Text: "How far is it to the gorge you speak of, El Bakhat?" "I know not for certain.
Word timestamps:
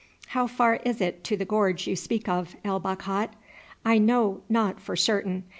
"How 0.29 0.47
far 0.47 0.77
is 0.77 0.99
it 0.99 1.23
to 1.25 1.37
the 1.37 1.45
gorge 1.45 1.85
you 1.87 1.95
speak 1.95 2.27
of, 2.27 2.55
El 2.65 2.79
Bakhat?" 2.79 3.35
"I 3.85 3.99
know 3.99 4.41
not 4.49 4.79
for 4.79 4.95
certain. 4.95 5.43